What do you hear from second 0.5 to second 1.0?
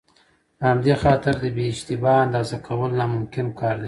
په همدې